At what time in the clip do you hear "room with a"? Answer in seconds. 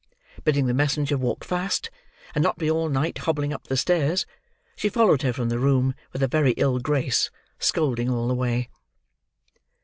5.59-6.27